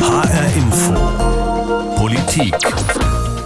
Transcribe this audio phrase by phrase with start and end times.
[0.00, 0.94] HR Info.
[1.96, 2.54] Politik.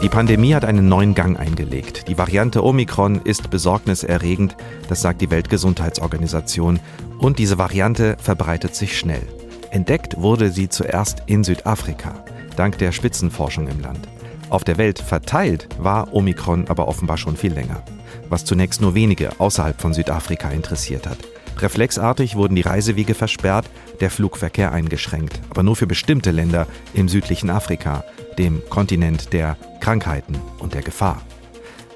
[0.03, 2.07] Die Pandemie hat einen neuen Gang eingelegt.
[2.07, 4.56] Die Variante Omikron ist besorgniserregend,
[4.88, 6.79] das sagt die Weltgesundheitsorganisation.
[7.19, 9.22] Und diese Variante verbreitet sich schnell.
[9.71, 12.25] Entdeckt wurde sie zuerst in Südafrika,
[12.57, 14.07] dank der Spitzenforschung im Land.
[14.48, 17.82] Auf der Welt verteilt war Omikron aber offenbar schon viel länger,
[18.29, 21.18] was zunächst nur wenige außerhalb von Südafrika interessiert hat.
[21.59, 27.50] Reflexartig wurden die Reisewege versperrt, der Flugverkehr eingeschränkt, aber nur für bestimmte Länder im südlichen
[27.50, 28.04] Afrika,
[28.39, 31.22] dem Kontinent der Krankheiten und der Gefahr.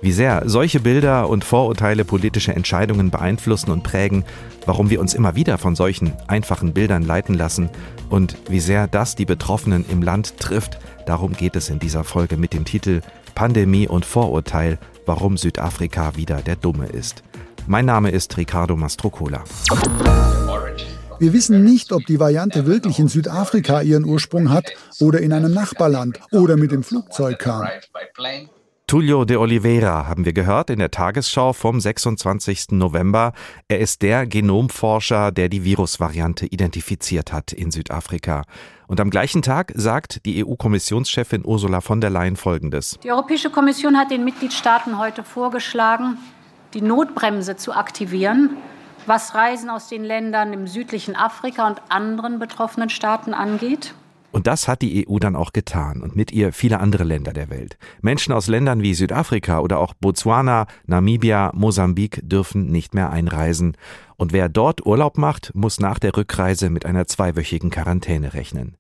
[0.01, 4.25] Wie sehr solche Bilder und Vorurteile politische Entscheidungen beeinflussen und prägen,
[4.65, 7.69] warum wir uns immer wieder von solchen einfachen Bildern leiten lassen
[8.09, 12.37] und wie sehr das die Betroffenen im Land trifft, darum geht es in dieser Folge
[12.37, 13.01] mit dem Titel
[13.34, 17.25] Pandemie und Vorurteil, warum Südafrika wieder der Dumme ist.
[17.71, 19.45] Mein Name ist Ricardo Mastrocola.
[21.19, 25.53] Wir wissen nicht, ob die Variante wirklich in Südafrika ihren Ursprung hat oder in einem
[25.53, 27.69] Nachbarland oder mit dem Flugzeug kam.
[28.87, 32.69] Tullio de Oliveira haben wir gehört in der Tagesschau vom 26.
[32.70, 33.34] November.
[33.69, 38.45] Er ist der Genomforscher, der die Virusvariante identifiziert hat in Südafrika.
[38.87, 42.98] Und am gleichen Tag sagt die EU-Kommissionschefin Ursula von der Leyen Folgendes.
[43.05, 46.17] Die Europäische Kommission hat den Mitgliedstaaten heute vorgeschlagen,
[46.74, 48.56] die Notbremse zu aktivieren,
[49.06, 53.94] was Reisen aus den Ländern im südlichen Afrika und anderen betroffenen Staaten angeht.
[54.30, 57.48] Und das hat die EU dann auch getan und mit ihr viele andere Länder der
[57.48, 57.78] Welt.
[58.02, 63.77] Menschen aus Ländern wie Südafrika oder auch Botswana, Namibia, Mosambik dürfen nicht mehr einreisen.
[64.16, 68.77] Und wer dort Urlaub macht, muss nach der Rückreise mit einer zweiwöchigen Quarantäne rechnen.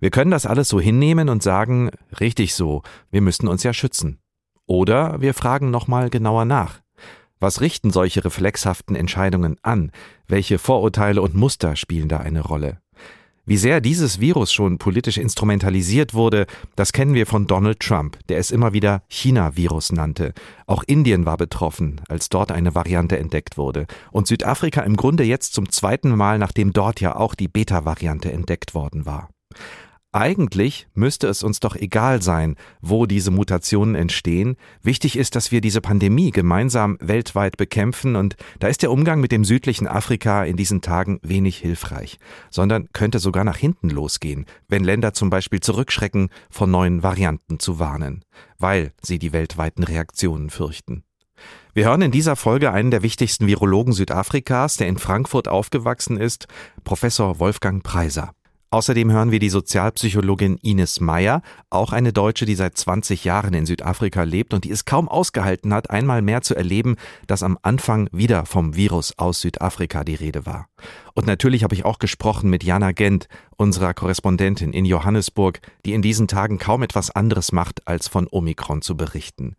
[0.00, 4.20] Wir können das alles so hinnehmen und sagen, richtig so, wir müssten uns ja schützen.
[4.66, 6.80] Oder wir fragen nochmal genauer nach.
[7.40, 9.92] Was richten solche reflexhaften Entscheidungen an?
[10.26, 12.78] Welche Vorurteile und Muster spielen da eine Rolle?
[13.48, 18.36] Wie sehr dieses Virus schon politisch instrumentalisiert wurde, das kennen wir von Donald Trump, der
[18.36, 20.34] es immer wieder China-Virus nannte.
[20.66, 23.86] Auch Indien war betroffen, als dort eine Variante entdeckt wurde.
[24.10, 28.74] Und Südafrika im Grunde jetzt zum zweiten Mal, nachdem dort ja auch die Beta-Variante entdeckt
[28.74, 29.30] worden war.
[30.10, 34.56] Eigentlich müsste es uns doch egal sein, wo diese Mutationen entstehen.
[34.82, 39.32] Wichtig ist, dass wir diese Pandemie gemeinsam weltweit bekämpfen und da ist der Umgang mit
[39.32, 42.18] dem südlichen Afrika in diesen Tagen wenig hilfreich,
[42.50, 47.78] sondern könnte sogar nach hinten losgehen, wenn Länder zum Beispiel zurückschrecken, von neuen Varianten zu
[47.78, 48.24] warnen,
[48.58, 51.04] weil sie die weltweiten Reaktionen fürchten.
[51.74, 56.46] Wir hören in dieser Folge einen der wichtigsten Virologen Südafrikas, der in Frankfurt aufgewachsen ist,
[56.82, 58.32] Professor Wolfgang Preiser.
[58.70, 61.40] Außerdem hören wir die Sozialpsychologin Ines Meyer,
[61.70, 65.72] auch eine Deutsche, die seit 20 Jahren in Südafrika lebt und die es kaum ausgehalten
[65.72, 66.96] hat, einmal mehr zu erleben,
[67.26, 70.68] dass am Anfang wieder vom Virus aus Südafrika die Rede war.
[71.14, 76.02] Und natürlich habe ich auch gesprochen mit Jana Gent, unserer Korrespondentin in Johannesburg, die in
[76.02, 79.56] diesen Tagen kaum etwas anderes macht, als von Omikron zu berichten.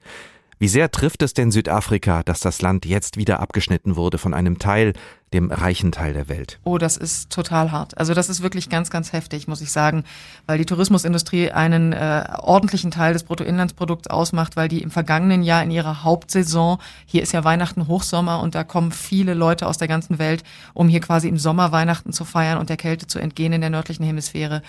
[0.62, 4.60] Wie sehr trifft es denn Südafrika, dass das Land jetzt wieder abgeschnitten wurde von einem
[4.60, 4.92] Teil,
[5.34, 6.60] dem reichen Teil der Welt.
[6.64, 7.98] Oh, das ist total hart.
[7.98, 10.04] Also das ist wirklich ganz, ganz heftig, muss ich sagen,
[10.48, 15.62] weil die Tourismusindustrie einen äh, ordentlichen Teil des Bruttoinlandsprodukts ausmacht, weil die im vergangenen Jahr
[15.62, 19.88] in ihrer Hauptsaison, hier ist ja Weihnachten Hochsommer und da kommen viele Leute aus der
[19.88, 23.54] ganzen Welt, um hier quasi im Sommer Weihnachten zu feiern und der Kälte zu entgehen
[23.54, 24.64] in der nördlichen Hemisphäre,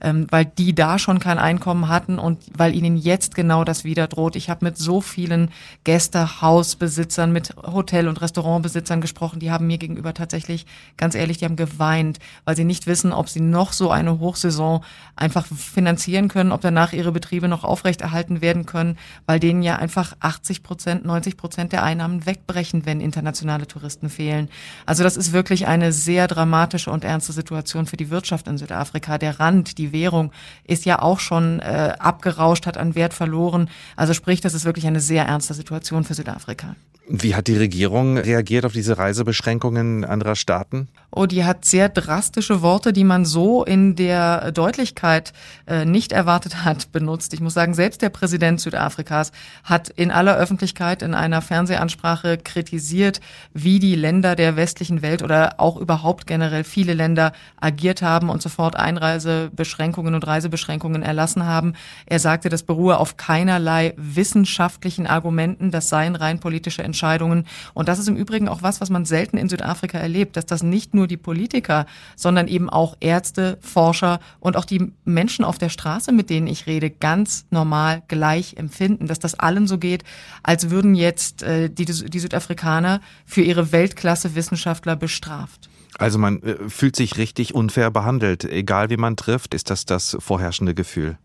[0.00, 4.06] ähm, weil die da schon kein Einkommen hatten und weil ihnen jetzt genau das wieder
[4.06, 4.34] droht.
[4.36, 5.50] Ich habe mit so vielen
[5.84, 11.44] Gästehausbesitzern, mit Hotel- und Restaurantbesitzern gesprochen, die haben mir gegenüber gegenüber tatsächlich, ganz ehrlich, die
[11.44, 14.84] haben geweint, weil sie nicht wissen, ob sie noch so eine Hochsaison
[15.16, 18.96] einfach finanzieren können, ob danach ihre Betriebe noch aufrechterhalten werden können,
[19.26, 24.48] weil denen ja einfach 80 Prozent, 90 Prozent der Einnahmen wegbrechen, wenn internationale Touristen fehlen.
[24.86, 29.18] Also das ist wirklich eine sehr dramatische und ernste Situation für die Wirtschaft in Südafrika.
[29.18, 30.32] Der Rand, die Währung
[30.64, 33.68] ist ja auch schon äh, abgerauscht, hat an Wert verloren.
[33.96, 36.76] Also sprich, das ist wirklich eine sehr ernste Situation für Südafrika.
[37.08, 40.88] Wie hat die Regierung reagiert auf diese Reisebeschränkungen anderer Staaten?
[41.12, 45.32] Oh, die hat sehr drastische Worte, die man so in der Deutlichkeit
[45.68, 47.32] äh, nicht erwartet hat, benutzt.
[47.32, 49.30] Ich muss sagen, selbst der Präsident Südafrikas
[49.62, 53.20] hat in aller Öffentlichkeit in einer Fernsehansprache kritisiert,
[53.54, 58.42] wie die Länder der westlichen Welt oder auch überhaupt generell viele Länder agiert haben und
[58.42, 61.74] sofort Einreisebeschränkungen und Reisebeschränkungen erlassen haben.
[62.06, 67.44] Er sagte, das beruhe auf keinerlei wissenschaftlichen Argumenten, das seien rein politische Entscheidungen Entscheidungen.
[67.74, 70.62] Und das ist im Übrigen auch was, was man selten in Südafrika erlebt, dass das
[70.62, 71.84] nicht nur die Politiker,
[72.16, 76.66] sondern eben auch Ärzte, Forscher und auch die Menschen auf der Straße, mit denen ich
[76.66, 80.04] rede, ganz normal gleich empfinden, dass das allen so geht,
[80.42, 85.68] als würden jetzt äh, die, die Südafrikaner für ihre Weltklasse-Wissenschaftler bestraft.
[85.98, 88.44] Also man äh, fühlt sich richtig unfair behandelt.
[88.44, 91.18] Egal wie man trifft, ist das das vorherrschende Gefühl.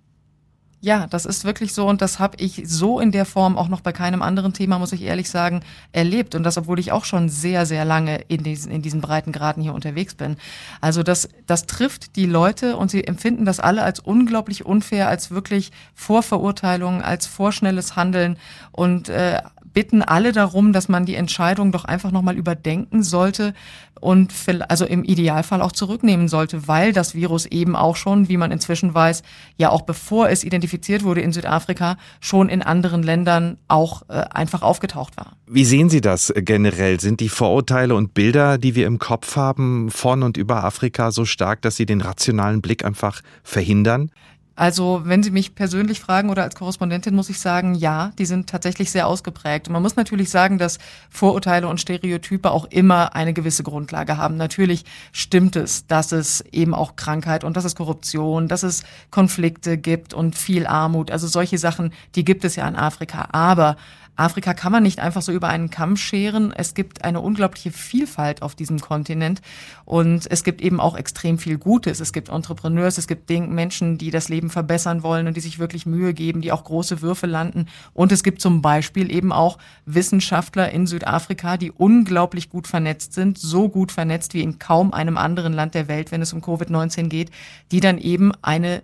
[0.84, 3.82] Ja, das ist wirklich so und das habe ich so in der Form auch noch
[3.82, 5.62] bei keinem anderen Thema, muss ich ehrlich sagen,
[5.92, 6.34] erlebt.
[6.34, 9.76] Und das, obwohl ich auch schon sehr, sehr lange in diesen, in diesen Breitengraden hier
[9.76, 10.38] unterwegs bin.
[10.82, 15.30] Also das, das trifft die Leute und sie empfinden das alle als unglaublich unfair, als
[15.30, 18.38] wirklich Vorverurteilung, als vorschnelles Handeln
[18.72, 19.40] und äh,
[19.74, 23.54] bitten alle darum, dass man die Entscheidung doch einfach nochmal überdenken sollte
[24.00, 24.34] und
[24.68, 28.94] also im Idealfall auch zurücknehmen sollte, weil das Virus eben auch schon, wie man inzwischen
[28.94, 29.22] weiß,
[29.58, 34.64] ja auch bevor es identifiziert wurde in Südafrika, schon in anderen Ländern auch äh, einfach
[34.64, 35.34] aufgetaucht war.
[35.46, 37.00] Wie sehen Sie das generell?
[37.00, 41.26] Sind die Vorurteile und Bilder, die wir im Kopf haben, von und über Afrika so
[41.26, 44.12] stark, dass sie den rationalen Blick einfach verhindern?
[44.56, 48.50] Also, wenn Sie mich persönlich fragen oder als Korrespondentin, muss ich sagen, ja, die sind
[48.50, 49.68] tatsächlich sehr ausgeprägt.
[49.68, 50.78] Und man muss natürlich sagen, dass
[51.10, 54.36] Vorurteile und Stereotype auch immer eine gewisse Grundlage haben.
[54.36, 54.84] Natürlich
[55.14, 60.14] stimmt es, dass es eben auch Krankheit und dass es Korruption, dass es Konflikte gibt
[60.14, 61.12] und viel Armut.
[61.12, 63.30] Also solche Sachen, die gibt es ja in Afrika.
[63.32, 63.78] Aber
[64.22, 66.54] Afrika kann man nicht einfach so über einen Kamm scheren.
[66.56, 69.42] Es gibt eine unglaubliche Vielfalt auf diesem Kontinent
[69.84, 72.00] und es gibt eben auch extrem viel Gutes.
[72.00, 75.86] Es gibt Entrepreneurs, es gibt Menschen, die das Leben verbessern wollen und die sich wirklich
[75.86, 77.68] Mühe geben, die auch große Würfe landen.
[77.94, 83.38] Und es gibt zum Beispiel eben auch Wissenschaftler in Südafrika, die unglaublich gut vernetzt sind,
[83.38, 87.08] so gut vernetzt wie in kaum einem anderen Land der Welt, wenn es um Covid-19
[87.08, 87.32] geht,
[87.72, 88.84] die dann eben eine,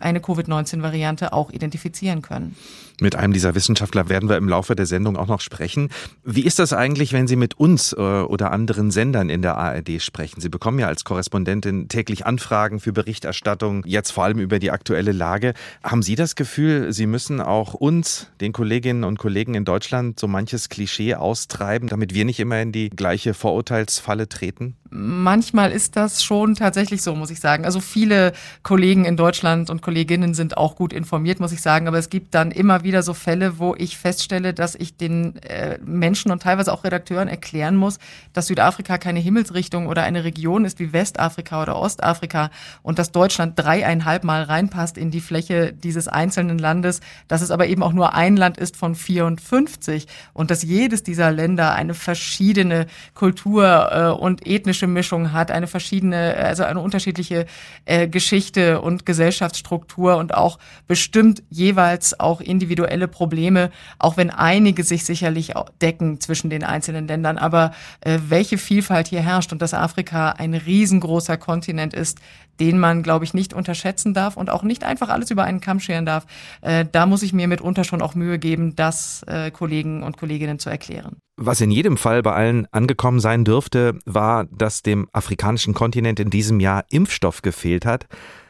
[0.00, 2.56] eine Covid-19-Variante auch identifizieren können.
[3.00, 5.90] Mit einem dieser Wissenschaftler werden wir im Laufe der Sendung auch noch sprechen.
[6.24, 10.00] Wie ist das eigentlich, wenn Sie mit uns äh, oder anderen Sendern in der ARD
[10.00, 10.40] sprechen?
[10.40, 15.12] Sie bekommen ja als Korrespondentin täglich Anfragen für Berichterstattung, jetzt vor allem über die aktuelle
[15.12, 15.54] Lage.
[15.82, 20.28] Haben Sie das Gefühl, Sie müssen auch uns, den Kolleginnen und Kollegen in Deutschland, so
[20.28, 24.76] manches Klischee austreiben, damit wir nicht immer in die gleiche Vorurteilsfalle treten?
[24.90, 27.66] Manchmal ist das schon tatsächlich so, muss ich sagen.
[27.66, 28.32] Also viele
[28.62, 31.88] Kollegen in Deutschland und Kolleginnen sind auch gut informiert, muss ich sagen.
[31.88, 35.78] Aber es gibt dann immer wieder so Fälle, wo ich feststelle, dass ich den äh,
[35.84, 37.98] Menschen und teilweise auch Redakteuren erklären muss,
[38.32, 42.50] dass Südafrika keine Himmelsrichtung oder eine Region ist wie Westafrika oder Ostafrika
[42.82, 47.66] und dass Deutschland dreieinhalb Mal reinpasst in die Fläche dieses einzelnen Landes, dass es aber
[47.66, 52.86] eben auch nur ein Land ist von 54 und dass jedes dieser Länder eine verschiedene
[53.12, 57.46] Kultur äh, und ethnische ethnische Mischung hat, eine verschiedene, also eine unterschiedliche
[57.84, 65.04] äh, Geschichte und Gesellschaftsstruktur und auch bestimmt jeweils auch individuelle Probleme, auch wenn einige sich
[65.04, 67.38] sicherlich decken zwischen den einzelnen Ländern.
[67.38, 72.18] Aber äh, welche Vielfalt hier herrscht und dass Afrika ein riesengroßer Kontinent ist,
[72.60, 75.80] den man, glaube ich, nicht unterschätzen darf und auch nicht einfach alles über einen Kamm
[75.80, 76.26] scheren darf,
[76.60, 80.58] äh, da muss ich mir mitunter schon auch Mühe geben, das äh, Kollegen und Kolleginnen
[80.58, 81.16] zu erklären.
[81.36, 86.30] Was in jedem Fall bei allen angekommen sein dürfte, war, dass dem afrikanischen Kontinent in
[86.30, 88.06] diesem Jahr Impfstoff gefehlt hat.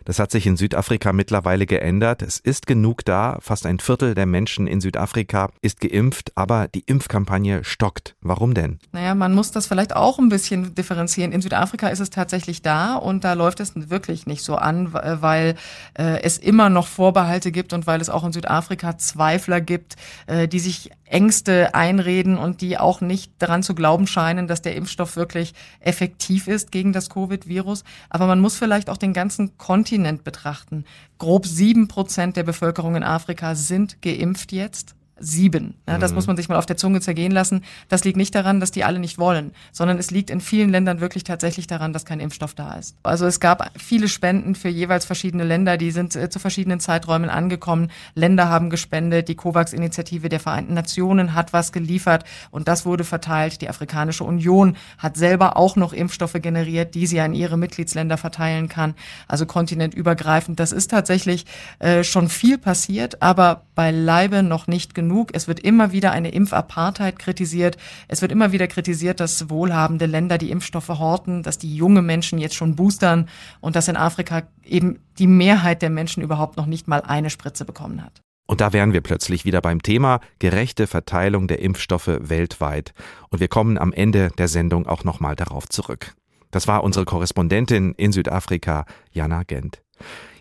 [0.08, 2.22] Das hat sich in Südafrika mittlerweile geändert.
[2.22, 3.36] Es ist genug da.
[3.42, 8.16] Fast ein Viertel der Menschen in Südafrika ist geimpft, aber die Impfkampagne stockt.
[8.22, 8.78] Warum denn?
[8.92, 11.32] Naja, man muss das vielleicht auch ein bisschen differenzieren.
[11.32, 15.56] In Südafrika ist es tatsächlich da und da läuft es wirklich nicht so an, weil
[15.92, 19.96] äh, es immer noch Vorbehalte gibt und weil es auch in Südafrika Zweifler gibt,
[20.26, 24.74] äh, die sich Ängste einreden und die auch nicht daran zu glauben scheinen, dass der
[24.74, 27.84] Impfstoff wirklich effektiv ist gegen das Covid-Virus.
[28.10, 30.84] Aber man muss vielleicht auch den ganzen Kontinent Kontinent betrachten.
[31.18, 35.74] Grob sieben Prozent der Bevölkerung in Afrika sind geimpft jetzt sieben.
[35.86, 36.16] Ja, das mhm.
[36.16, 37.64] muss man sich mal auf der Zunge zergehen lassen.
[37.88, 41.00] Das liegt nicht daran, dass die alle nicht wollen, sondern es liegt in vielen Ländern
[41.00, 42.96] wirklich tatsächlich daran, dass kein Impfstoff da ist.
[43.02, 47.30] Also es gab viele Spenden für jeweils verschiedene Länder, die sind äh, zu verschiedenen Zeiträumen
[47.30, 47.90] angekommen.
[48.14, 53.60] Länder haben gespendet, die COVAX-Initiative der Vereinten Nationen hat was geliefert und das wurde verteilt.
[53.60, 58.68] Die Afrikanische Union hat selber auch noch Impfstoffe generiert, die sie an ihre Mitgliedsländer verteilen
[58.68, 58.94] kann.
[59.26, 60.60] Also kontinentübergreifend.
[60.60, 61.46] Das ist tatsächlich
[61.78, 65.30] äh, schon viel passiert, aber beileibe noch nicht genug genug.
[65.32, 67.78] Es wird immer wieder eine Impfapartheid kritisiert.
[68.08, 72.38] Es wird immer wieder kritisiert, dass wohlhabende Länder die Impfstoffe horten, dass die junge Menschen
[72.38, 73.28] jetzt schon boostern
[73.60, 77.64] und dass in Afrika eben die Mehrheit der Menschen überhaupt noch nicht mal eine Spritze
[77.64, 78.20] bekommen hat.
[78.46, 82.94] Und da wären wir plötzlich wieder beim Thema gerechte Verteilung der Impfstoffe weltweit.
[83.28, 86.14] Und wir kommen am Ende der Sendung auch nochmal darauf zurück.
[86.50, 89.82] Das war unsere Korrespondentin in Südafrika, Jana Gent.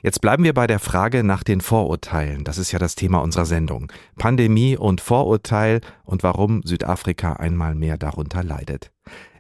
[0.04, 2.44] Jetzt bleiben wir bei der Frage nach den Vorurteilen.
[2.44, 3.92] Das ist ja das Thema unserer Sendung.
[4.18, 8.92] Pandemie und Vorurteil und warum Südafrika einmal mehr darunter leidet.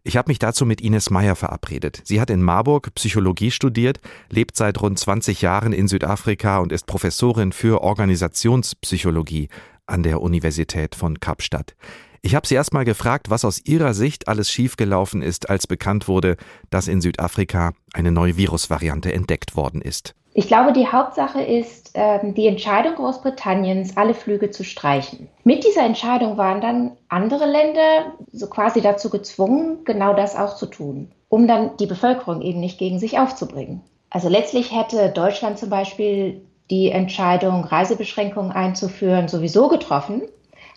[0.03, 2.01] Ich habe mich dazu mit Ines Meyer verabredet.
[2.05, 3.99] Sie hat in Marburg Psychologie studiert,
[4.29, 9.49] lebt seit rund 20 Jahren in Südafrika und ist Professorin für Organisationspsychologie
[9.85, 11.75] an der Universität von Kapstadt.
[12.21, 16.07] Ich habe sie erst mal gefragt, was aus ihrer Sicht alles schiefgelaufen ist, als bekannt
[16.07, 16.37] wurde,
[16.69, 20.15] dass in Südafrika eine neue Virusvariante entdeckt worden ist.
[20.39, 25.29] Ich glaube, die Hauptsache ist äh, die Entscheidung Großbritanniens, alle Flüge zu streichen.
[25.43, 30.67] Mit dieser Entscheidung waren dann andere Länder so quasi dazu gezwungen, genau das auch zu
[30.67, 33.81] tun, um dann die Bevölkerung eben nicht gegen sich aufzubringen.
[34.11, 40.21] Also letztlich hätte Deutschland zum Beispiel die Entscheidung, Reisebeschränkungen einzuführen, sowieso getroffen.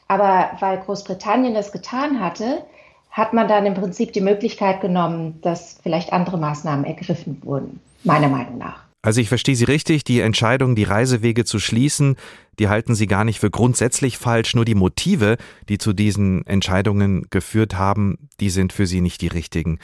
[0.08, 2.62] Aber weil Großbritannien das getan hatte,
[3.10, 8.28] hat man dann im Prinzip die Möglichkeit genommen, dass vielleicht andere Maßnahmen ergriffen wurden, meiner
[8.28, 8.89] Meinung nach.
[9.02, 12.16] Also ich verstehe Sie richtig, die Entscheidung, die Reisewege zu schließen,
[12.59, 15.38] die halten Sie gar nicht für grundsätzlich falsch, nur die Motive,
[15.69, 19.78] die zu diesen Entscheidungen geführt haben, die sind für Sie nicht die richtigen.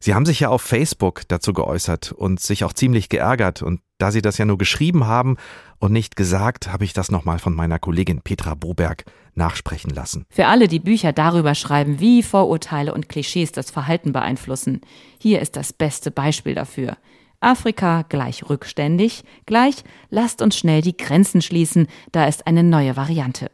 [0.00, 4.10] Sie haben sich ja auf Facebook dazu geäußert und sich auch ziemlich geärgert und da
[4.10, 5.36] Sie das ja nur geschrieben haben
[5.78, 10.24] und nicht gesagt, habe ich das nochmal von meiner Kollegin Petra Boberg nachsprechen lassen.
[10.30, 14.80] Für alle, die Bücher darüber schreiben, wie Vorurteile und Klischees das Verhalten beeinflussen,
[15.18, 16.96] hier ist das beste Beispiel dafür.
[17.42, 19.76] Afrika gleich rückständig, gleich
[20.10, 23.50] lasst uns schnell die Grenzen schließen, da ist eine neue Variante.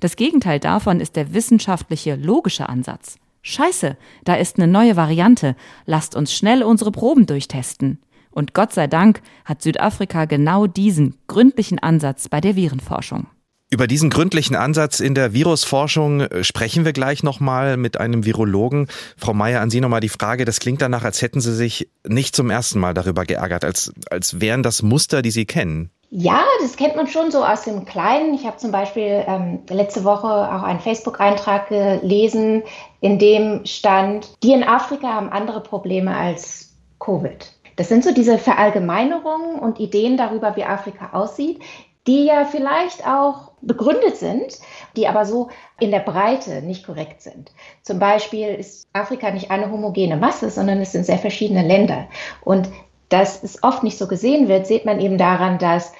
[0.00, 3.18] Das Gegenteil davon ist der wissenschaftliche, logische Ansatz.
[3.42, 7.98] Scheiße, da ist eine neue Variante, lasst uns schnell unsere Proben durchtesten.
[8.30, 13.26] Und Gott sei Dank hat Südafrika genau diesen gründlichen Ansatz bei der Virenforschung.
[13.70, 18.88] Über diesen gründlichen Ansatz in der Virusforschung äh, sprechen wir gleich nochmal mit einem Virologen.
[19.16, 20.44] Frau Mayer, an Sie nochmal die Frage.
[20.44, 24.40] Das klingt danach, als hätten Sie sich nicht zum ersten Mal darüber geärgert, als, als
[24.40, 25.90] wären das Muster, die Sie kennen.
[26.10, 28.34] Ja, das kennt man schon so aus dem Kleinen.
[28.34, 32.62] Ich habe zum Beispiel ähm, letzte Woche auch einen Facebook-Eintrag gelesen,
[33.00, 37.52] in dem stand, die in Afrika haben andere Probleme als Covid.
[37.74, 41.60] Das sind so diese Verallgemeinerungen und Ideen darüber, wie Afrika aussieht,
[42.06, 44.58] die ja vielleicht auch begründet sind,
[44.96, 45.48] die aber so
[45.80, 47.52] in der Breite nicht korrekt sind.
[47.82, 52.06] Zum Beispiel ist Afrika nicht eine homogene Masse, sondern es sind sehr verschiedene Länder.
[52.42, 52.68] Und
[53.08, 55.92] dass es oft nicht so gesehen wird, sieht man eben daran, dass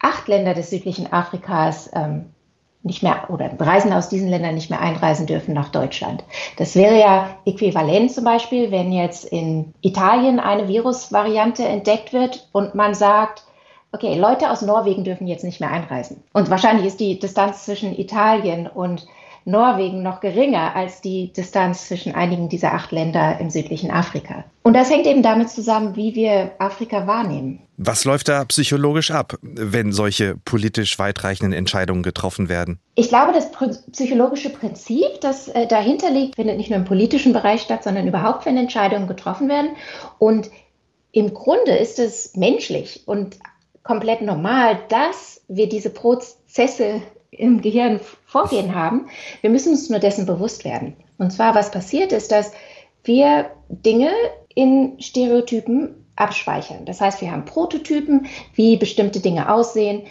[0.00, 2.26] acht Länder des südlichen Afrikas ähm,
[2.82, 6.24] nicht mehr oder Reisen aus diesen Ländern nicht mehr einreisen dürfen nach Deutschland.
[6.56, 12.74] Das wäre ja äquivalent zum Beispiel, wenn jetzt in Italien eine Virusvariante entdeckt wird und
[12.74, 13.44] man sagt,
[13.92, 16.22] okay, Leute aus Norwegen dürfen jetzt nicht mehr einreisen.
[16.32, 19.06] Und wahrscheinlich ist die Distanz zwischen Italien und
[19.48, 24.44] Norwegen noch geringer als die Distanz zwischen einigen dieser acht Länder im südlichen Afrika.
[24.62, 27.60] Und das hängt eben damit zusammen, wie wir Afrika wahrnehmen.
[27.78, 32.78] Was läuft da psychologisch ab, wenn solche politisch weitreichenden Entscheidungen getroffen werden?
[32.94, 33.50] Ich glaube, das
[33.92, 38.44] psychologische Prinzip, das äh, dahinter liegt, findet nicht nur im politischen Bereich statt, sondern überhaupt,
[38.44, 39.70] wenn Entscheidungen getroffen werden.
[40.18, 40.50] Und
[41.12, 43.38] im Grunde ist es menschlich und
[43.88, 49.06] komplett normal, dass wir diese Prozesse im Gehirn vorgehen haben.
[49.40, 50.94] Wir müssen uns nur dessen bewusst werden.
[51.16, 52.52] Und zwar, was passiert ist, dass
[53.02, 54.10] wir Dinge
[54.54, 56.84] in Stereotypen abspeichern.
[56.84, 60.02] Das heißt, wir haben Prototypen, wie bestimmte Dinge aussehen,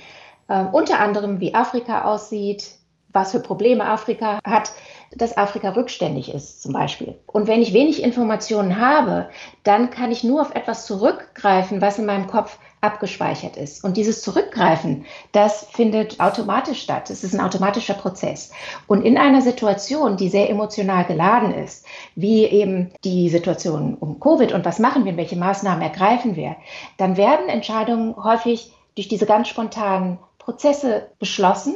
[0.47, 2.71] äh, unter anderem wie Afrika aussieht,
[3.13, 4.71] was für Probleme Afrika hat,
[5.15, 7.15] dass Afrika rückständig ist zum Beispiel.
[7.27, 9.29] Und wenn ich wenig Informationen habe,
[9.63, 13.83] dann kann ich nur auf etwas zurückgreifen, was in meinem Kopf abgespeichert ist.
[13.83, 17.09] Und dieses Zurückgreifen, das findet automatisch statt.
[17.09, 18.51] Es ist ein automatischer Prozess.
[18.85, 24.51] Und in einer Situation, die sehr emotional geladen ist, wie eben die Situation um Covid
[24.51, 26.55] und was machen wir, welche Maßnahmen ergreifen wir,
[26.97, 31.75] dann werden Entscheidungen häufig durch diese ganz spontanen Prozesse beschlossen,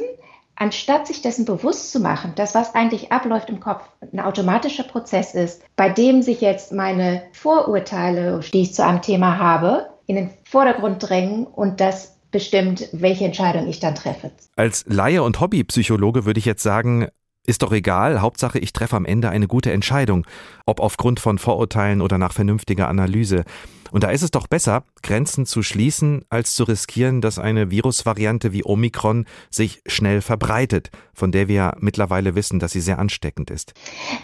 [0.56, 5.34] anstatt sich dessen bewusst zu machen, dass was eigentlich abläuft im Kopf ein automatischer Prozess
[5.34, 10.30] ist, bei dem sich jetzt meine Vorurteile, die ich zu einem Thema habe, in den
[10.44, 14.30] Vordergrund drängen und das bestimmt, welche Entscheidung ich dann treffe.
[14.56, 17.08] Als Laie und Hobbypsychologe würde ich jetzt sagen,
[17.46, 20.26] ist doch egal, Hauptsache ich treffe am Ende eine gute Entscheidung,
[20.64, 23.44] ob aufgrund von Vorurteilen oder nach vernünftiger Analyse.
[23.90, 28.52] Und da ist es doch besser, Grenzen zu schließen, als zu riskieren, dass eine Virusvariante
[28.52, 33.74] wie Omikron sich schnell verbreitet, von der wir mittlerweile wissen, dass sie sehr ansteckend ist.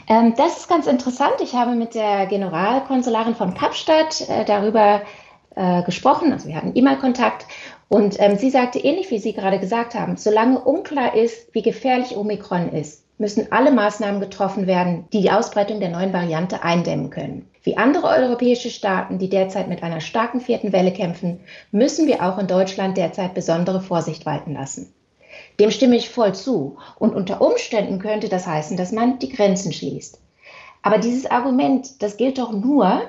[0.06, 1.35] Ähm, das ist ganz interessant.
[1.42, 5.04] Ich habe mit der Generalkonsularin von Kapstadt äh, darüber äh,
[5.84, 7.46] gesprochen, also wir hatten E-Mail-Kontakt
[7.88, 12.16] und ähm, sie sagte ähnlich wie Sie gerade gesagt haben, solange unklar ist, wie gefährlich
[12.16, 17.48] Omikron ist, müssen alle Maßnahmen getroffen werden, die die Ausbreitung der neuen Variante eindämmen können.
[17.64, 21.40] Wie andere europäische Staaten, die derzeit mit einer starken vierten Welle kämpfen,
[21.72, 24.92] müssen wir auch in Deutschland derzeit besondere Vorsicht walten lassen.
[25.58, 26.78] Dem stimme ich voll zu.
[26.98, 30.20] Und unter Umständen könnte das heißen, dass man die Grenzen schließt.
[30.82, 33.02] Aber dieses Argument, das gilt doch nur,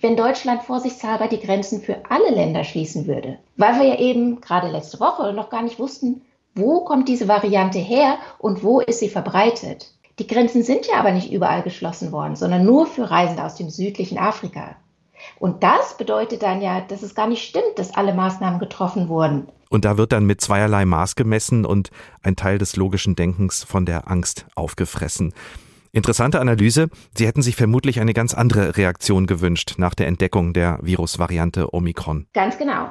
[0.00, 3.38] wenn Deutschland vorsichtshalber die Grenzen für alle Länder schließen würde.
[3.56, 6.22] Weil wir ja eben gerade letzte Woche noch gar nicht wussten,
[6.54, 9.92] wo kommt diese Variante her und wo ist sie verbreitet.
[10.18, 13.70] Die Grenzen sind ja aber nicht überall geschlossen worden, sondern nur für Reisende aus dem
[13.70, 14.76] südlichen Afrika.
[15.38, 19.48] Und das bedeutet dann ja, dass es gar nicht stimmt, dass alle Maßnahmen getroffen wurden.
[19.70, 21.90] Und da wird dann mit zweierlei Maß gemessen und
[22.22, 25.34] ein Teil des logischen Denkens von der Angst aufgefressen.
[25.94, 26.88] Interessante Analyse.
[27.16, 32.26] Sie hätten sich vermutlich eine ganz andere Reaktion gewünscht nach der Entdeckung der Virusvariante Omikron.
[32.34, 32.88] Ganz genau.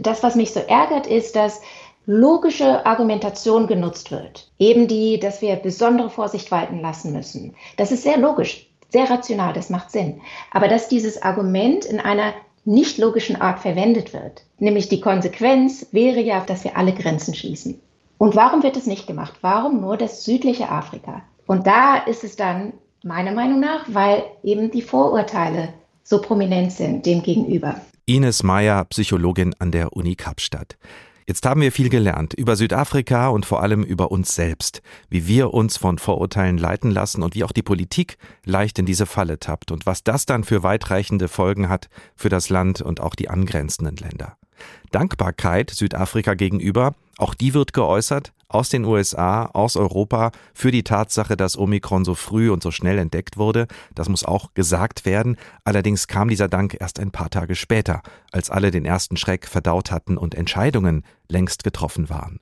[0.00, 1.60] Das, was mich so ärgert, ist, dass
[2.06, 4.52] logische Argumentation genutzt wird.
[4.60, 7.56] Eben die, dass wir besondere Vorsicht walten lassen müssen.
[7.76, 10.20] Das ist sehr logisch, sehr rational, das macht Sinn.
[10.52, 16.20] Aber dass dieses Argument in einer nicht logischen Art verwendet wird, nämlich die Konsequenz wäre
[16.20, 17.80] ja, dass wir alle Grenzen schließen.
[18.16, 19.34] Und warum wird es nicht gemacht?
[19.40, 21.22] Warum nur das südliche Afrika?
[21.48, 25.72] Und da ist es dann meiner Meinung nach, weil eben die Vorurteile
[26.04, 27.80] so prominent sind dem gegenüber.
[28.04, 30.76] Ines Meyer, Psychologin an der Uni Kapstadt.
[31.26, 35.54] Jetzt haben wir viel gelernt über Südafrika und vor allem über uns selbst, wie wir
[35.54, 39.72] uns von Vorurteilen leiten lassen und wie auch die Politik leicht in diese Falle tappt
[39.72, 43.96] und was das dann für weitreichende Folgen hat für das Land und auch die angrenzenden
[43.96, 44.36] Länder.
[44.90, 51.36] Dankbarkeit Südafrika gegenüber, auch die wird geäußert aus den USA, aus Europa für die Tatsache,
[51.36, 53.66] dass Omikron so früh und so schnell entdeckt wurde.
[53.94, 55.36] Das muss auch gesagt werden.
[55.64, 58.02] Allerdings kam dieser Dank erst ein paar Tage später,
[58.32, 62.40] als alle den ersten Schreck verdaut hatten und Entscheidungen längst getroffen waren.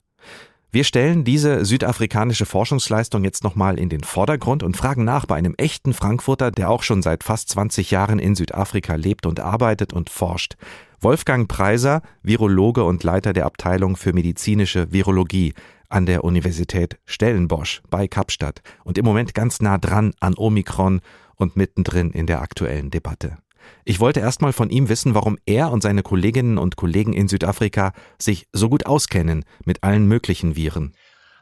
[0.76, 5.54] Wir stellen diese südafrikanische Forschungsleistung jetzt nochmal in den Vordergrund und fragen nach bei einem
[5.56, 10.10] echten Frankfurter, der auch schon seit fast 20 Jahren in Südafrika lebt und arbeitet und
[10.10, 10.56] forscht.
[11.00, 15.54] Wolfgang Preiser, Virologe und Leiter der Abteilung für medizinische Virologie
[15.88, 21.00] an der Universität Stellenbosch bei Kapstadt und im Moment ganz nah dran an Omikron
[21.36, 23.38] und mittendrin in der aktuellen Debatte.
[23.84, 27.92] Ich wollte erstmal von ihm wissen, warum er und seine Kolleginnen und Kollegen in Südafrika
[28.20, 30.94] sich so gut auskennen mit allen möglichen Viren.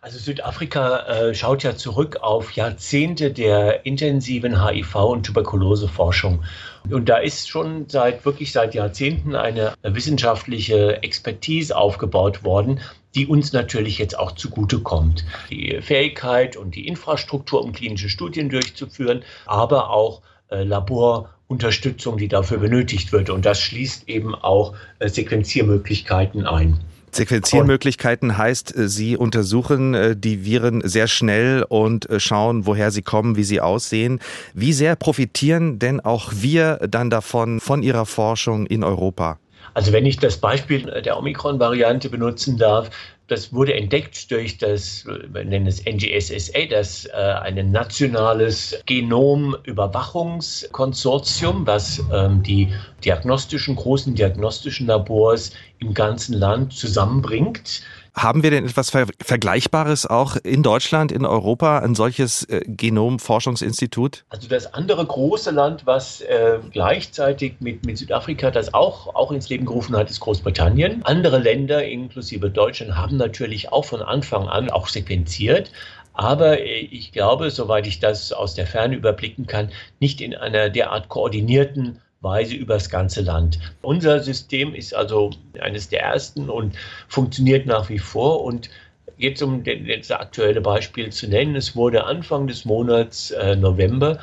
[0.05, 6.45] Also Südafrika äh, schaut ja zurück auf Jahrzehnte der intensiven HIV- und Tuberkuloseforschung.
[6.91, 12.81] Und da ist schon seit wirklich seit Jahrzehnten eine wissenschaftliche Expertise aufgebaut worden,
[13.15, 15.25] die uns natürlich jetzt auch zugutekommt.
[15.49, 22.59] Die Fähigkeit und die Infrastruktur, um klinische Studien durchzuführen, aber auch äh, Laborunterstützung, die dafür
[22.59, 23.31] benötigt wird.
[23.31, 26.79] Und das schließt eben auch äh, Sequenziermöglichkeiten ein.
[27.15, 33.03] Sequenziermöglichkeiten heißt, äh, Sie untersuchen äh, die Viren sehr schnell und äh, schauen, woher sie
[33.03, 34.21] kommen, wie sie aussehen.
[34.53, 39.39] Wie sehr profitieren denn auch wir dann davon, von Ihrer Forschung in Europa?
[39.75, 42.91] Also wenn ich das Beispiel der Omikron-Variante benutzen darf,
[43.29, 52.03] das wurde entdeckt durch das, wir nennen es NGSSA, das äh, ein nationales Genomüberwachungskonsortium, was
[52.13, 52.69] ähm, die
[53.03, 57.81] diagnostischen, großen diagnostischen Labors im ganzen Land zusammenbringt.
[58.15, 64.25] Haben wir denn etwas Ver Vergleichbares auch in Deutschland, in Europa, ein solches äh, Genomforschungsinstitut?
[64.29, 69.49] Also das andere große Land, was äh, gleichzeitig mit, mit Südafrika das auch, auch ins
[69.49, 71.05] Leben gerufen hat, ist Großbritannien.
[71.05, 75.73] Andere Länder, inklusive Deutschland, haben natürlich auch von Anfang an auch sequenziert.
[76.13, 80.71] Aber äh, ich glaube, soweit ich das aus der Ferne überblicken kann, nicht in einer
[80.71, 83.61] derart koordinierten Weise übers ganze Land.
[83.83, 86.75] Unser System ist also eines der ersten und
[87.07, 88.43] funktioniert nach wie vor.
[88.43, 88.71] Und
[89.19, 94.19] jetzt um das aktuelle Beispiel zu nennen, es wurde Anfang des Monats äh, November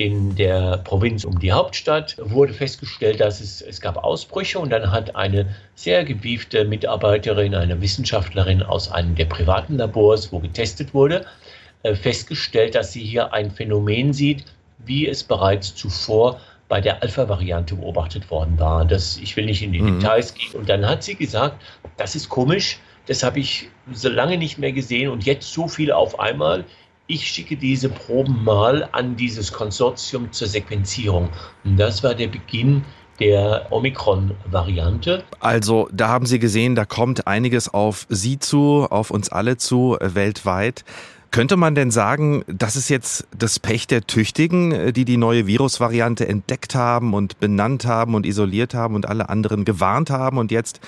[0.00, 4.90] in der Provinz um die Hauptstadt wurde festgestellt, dass es, es gab Ausbrüche und dann
[4.90, 11.26] hat eine sehr gewiefte Mitarbeiterin, eine Wissenschaftlerin aus einem der privaten Labors, wo getestet wurde,
[11.82, 14.46] äh, festgestellt, dass sie hier ein Phänomen sieht,
[14.78, 18.86] wie es bereits zuvor bei der Alpha-Variante beobachtet worden war.
[18.86, 19.98] Das, ich will nicht in die mhm.
[19.98, 20.54] Details gehen.
[20.54, 21.60] Und dann hat sie gesagt,
[21.98, 25.92] das ist komisch, das habe ich so lange nicht mehr gesehen und jetzt so viel
[25.92, 26.64] auf einmal.
[27.08, 31.28] Ich schicke diese Proben mal an dieses Konsortium zur Sequenzierung.
[31.64, 32.84] Und das war der Beginn
[33.18, 35.24] der Omikron-Variante.
[35.40, 39.98] Also da haben Sie gesehen, da kommt einiges auf Sie zu, auf uns alle zu,
[40.00, 40.84] äh, weltweit.
[41.30, 45.46] Könnte man denn sagen, das ist jetzt das Pech der Tüchtigen, äh, die die neue
[45.46, 50.50] Virusvariante entdeckt haben und benannt haben und isoliert haben und alle anderen gewarnt haben und
[50.50, 50.80] jetzt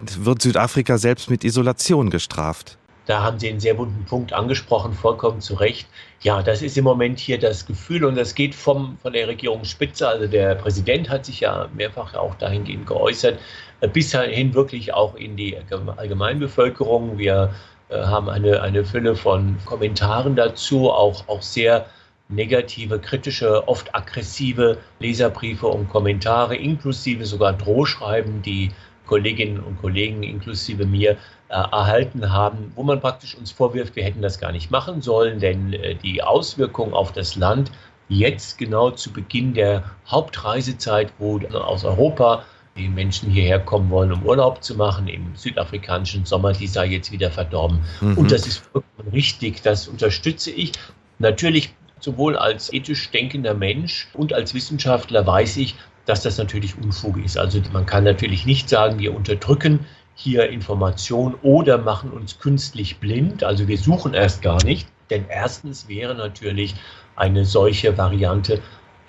[0.00, 2.78] wird Südafrika selbst mit Isolation gestraft?
[3.06, 5.88] Da haben Sie einen sehr bunten Punkt angesprochen, vollkommen zu Recht.
[6.20, 10.06] Ja, das ist im Moment hier das Gefühl und das geht vom, von der Regierungsspitze.
[10.06, 13.38] Also der Präsident hat sich ja mehrfach auch dahingehend geäußert,
[13.80, 15.56] äh, bis hin wirklich auch in die
[15.96, 17.18] Allgemeinbevölkerung.
[17.18, 17.54] Wir
[17.90, 21.86] haben eine, eine Fülle von Kommentaren dazu, auch, auch sehr
[22.28, 28.70] negative, kritische, oft aggressive Leserbriefe und Kommentare, inklusive sogar Drohschreiben, die
[29.06, 31.16] Kolleginnen und Kollegen inklusive mir äh,
[31.48, 35.72] erhalten haben, wo man praktisch uns vorwirft, wir hätten das gar nicht machen sollen, denn
[35.72, 37.72] äh, die Auswirkungen auf das Land
[38.08, 42.44] jetzt genau zu Beginn der Hauptreisezeit, wo aus Europa
[42.80, 47.12] die Menschen hierher kommen wollen, um Urlaub zu machen im südafrikanischen Sommer, die sei jetzt
[47.12, 47.80] wieder verdorben.
[48.00, 48.18] Mhm.
[48.18, 50.72] Und das ist vollkommen richtig, das unterstütze ich.
[51.18, 57.22] Natürlich sowohl als ethisch denkender Mensch und als Wissenschaftler weiß ich, dass das natürlich Unfug
[57.22, 57.38] ist.
[57.38, 59.80] Also man kann natürlich nicht sagen, wir unterdrücken
[60.14, 63.44] hier Information oder machen uns künstlich blind.
[63.44, 66.74] Also wir suchen erst gar nicht, denn erstens wäre natürlich
[67.16, 68.60] eine solche Variante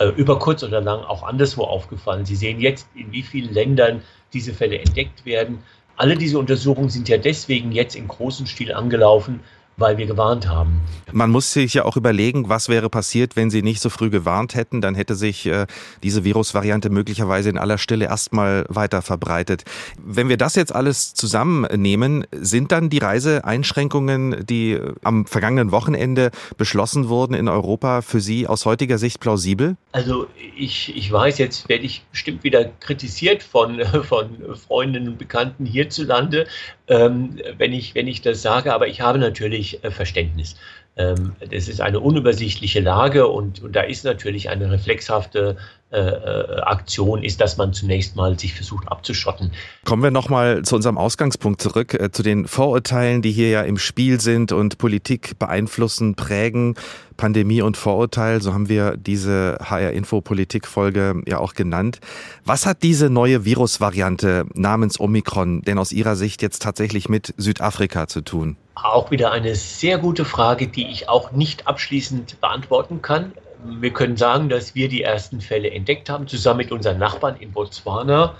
[0.02, 2.26] äh, über kurz oder lang auch anderswo aufgefallen.
[2.26, 4.02] Sie sehen jetzt, in wie vielen Ländern
[4.34, 5.60] diese Fälle entdeckt werden.
[5.96, 9.42] Alle diese Untersuchungen sind ja deswegen jetzt in großem Stil angelaufen,
[9.82, 10.82] weil wir gewarnt haben.
[11.12, 14.56] Man muss sich ja auch überlegen, was wäre passiert, wenn Sie nicht so früh gewarnt
[14.56, 14.80] hätten.
[14.82, 15.68] Dann hätte sich äh,
[16.04, 19.66] diese Virusvariante möglicherweise in aller Stille erstmal weiter verbreitet.
[20.02, 27.10] Wenn wir das jetzt alles zusammennehmen, sind dann die Reiseeinschränkungen, die am vergangenen Wochenende beschlossen
[27.10, 29.76] wurden in Europa, für Sie aus heutiger Sicht plausibel?
[29.92, 35.66] Also ich, ich weiß, jetzt werde ich bestimmt wieder kritisiert von, von Freundinnen und Bekannten
[35.66, 36.48] hierzulande,
[36.92, 40.58] ähm, wenn, ich, wenn ich das sage, aber ich habe natürlich äh, Verständnis.
[40.98, 45.56] Ähm, das ist eine unübersichtliche Lage und, und da ist natürlich eine reflexhafte
[45.92, 49.52] äh, äh, Aktion, ist, dass man zunächst mal sich versucht abzuschotten.
[49.84, 53.78] Kommen wir nochmal zu unserem Ausgangspunkt zurück, äh, zu den Vorurteilen, die hier ja im
[53.78, 56.76] Spiel sind und Politik beeinflussen, prägen.
[57.18, 62.00] Pandemie und Vorurteil, so haben wir diese HR-Info-Politik-Folge ja auch genannt.
[62.46, 68.08] Was hat diese neue Virusvariante namens Omikron denn aus Ihrer Sicht jetzt tatsächlich mit Südafrika
[68.08, 68.56] zu tun?
[68.76, 73.34] Auch wieder eine sehr gute Frage, die ich auch nicht abschließend beantworten kann.
[73.64, 77.52] Wir können sagen, dass wir die ersten Fälle entdeckt haben, zusammen mit unseren Nachbarn in
[77.52, 78.36] Botswana.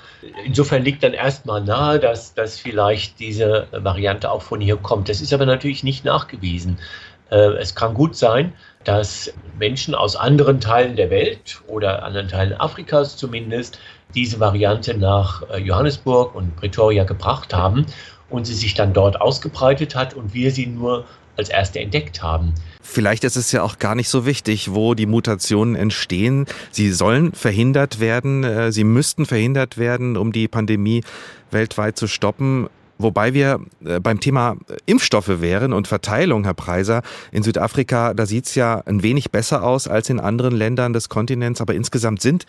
[0.46, 5.10] Insofern liegt dann erstmal nahe, dass, dass vielleicht diese Variante auch von hier kommt.
[5.10, 6.80] Das ist aber natürlich nicht nachgewiesen.
[7.30, 8.54] Äh, es kann gut sein,
[8.84, 13.80] dass Menschen aus anderen Teilen der Welt oder anderen Teilen Afrikas zumindest
[14.14, 17.86] diese Variante nach äh, Johannesburg und Pretoria gebracht haben
[18.30, 21.06] und sie sich dann dort ausgebreitet hat und wir sie nur
[21.38, 22.54] als erste entdeckt haben.
[22.82, 26.46] Vielleicht ist es ja auch gar nicht so wichtig, wo die Mutationen entstehen.
[26.72, 31.04] Sie sollen verhindert werden, äh, sie müssten verhindert werden, um die Pandemie
[31.52, 32.68] weltweit zu stoppen.
[32.98, 38.56] Wobei wir äh, beim Thema Impfstoffe wären und Verteilung, Herr Preiser, in Südafrika, da sieht's
[38.56, 42.46] ja ein wenig besser aus als in anderen Ländern des Kontinents, aber insgesamt sind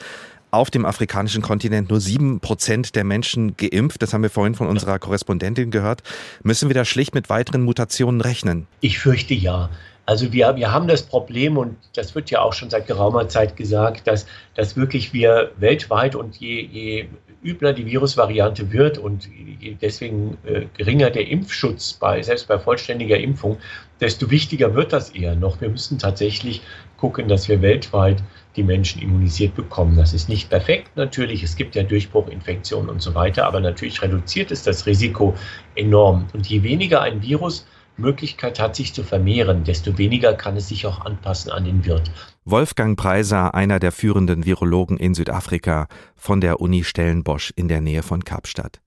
[0.50, 4.02] auf dem afrikanischen Kontinent nur sieben Prozent der Menschen geimpft.
[4.02, 6.02] Das haben wir vorhin von unserer Korrespondentin gehört.
[6.42, 8.66] Müssen wir da schlicht mit weiteren Mutationen rechnen?
[8.80, 9.70] Ich fürchte ja.
[10.04, 13.56] Also wir, wir haben das Problem, und das wird ja auch schon seit geraumer Zeit
[13.56, 17.08] gesagt, dass, dass wirklich wir weltweit und je, je
[17.44, 19.28] übler die Virusvariante wird und
[19.60, 23.58] je deswegen äh, geringer der Impfschutz, bei, selbst bei vollständiger Impfung,
[24.00, 25.60] desto wichtiger wird das eher noch.
[25.60, 26.62] Wir müssen tatsächlich
[26.96, 28.22] gucken, dass wir weltweit
[28.56, 29.96] die Menschen immunisiert bekommen.
[29.96, 31.42] Das ist nicht perfekt natürlich.
[31.42, 35.34] Es gibt ja Durchbruchinfektionen und so weiter, aber natürlich reduziert es das Risiko
[35.74, 36.26] enorm.
[36.32, 40.86] Und je weniger ein Virus Möglichkeit hat, sich zu vermehren, desto weniger kann es sich
[40.86, 42.10] auch anpassen an den Wirt.
[42.44, 48.02] Wolfgang Preiser, einer der führenden Virologen in Südafrika von der Uni Stellenbosch in der Nähe
[48.02, 48.80] von Kapstadt.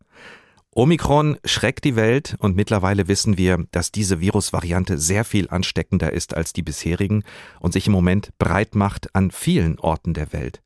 [0.71, 6.35] Omikron schreckt die Welt und mittlerweile wissen wir, dass diese Virusvariante sehr viel ansteckender ist
[6.35, 7.23] als die bisherigen
[7.61, 10.61] und sich im Moment breit macht an vielen Orten der Welt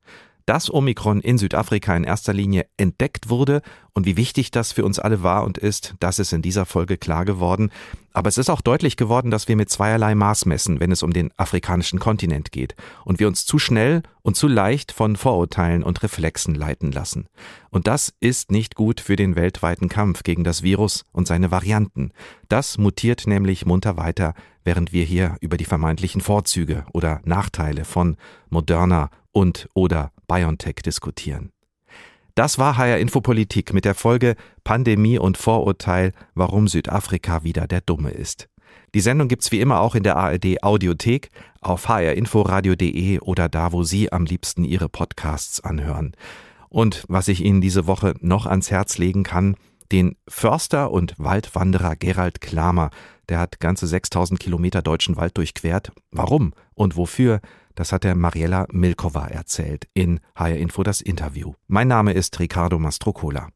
[0.50, 3.62] dass Omikron in Südafrika in erster Linie entdeckt wurde
[3.94, 6.98] und wie wichtig das für uns alle war und ist, das ist in dieser Folge
[6.98, 7.70] klar geworden.
[8.14, 11.14] Aber es ist auch deutlich geworden, dass wir mit zweierlei Maß messen, wenn es um
[11.14, 12.74] den afrikanischen Kontinent geht
[13.06, 17.28] und wir uns zu schnell und zu leicht von Vorurteilen und Reflexen leiten lassen.
[17.70, 22.10] Und das ist nicht gut für den weltweiten Kampf gegen das Virus und seine Varianten.
[22.48, 24.34] Das mutiert nämlich munter weiter,
[24.64, 28.18] während wir hier über die vermeintlichen Vorzüge oder Nachteile von
[28.50, 31.52] Moderna und oder BioNTech diskutieren.
[32.36, 38.12] Das war HR Infopolitik mit der Folge Pandemie und Vorurteil, warum Südafrika wieder der Dumme
[38.12, 38.48] ist.
[38.96, 43.84] Die Sendung gibt's wie immer auch in der ARD Audiothek, auf hrinforadio.de oder da, wo
[43.84, 46.14] Sie am liebsten Ihre Podcasts anhören.
[46.70, 49.56] Und was ich Ihnen diese Woche noch ans Herz legen kann,
[49.92, 52.92] den Förster und Waldwanderer Gerald Klamer,
[53.28, 55.92] der hat ganze 6000 Kilometer deutschen Wald durchquert.
[56.12, 57.42] Warum und wofür?
[57.80, 61.54] Das hat der Mariella Milkova erzählt in HR Info das Interview.
[61.68, 63.52] Mein Name ist Ricardo Mastrocola.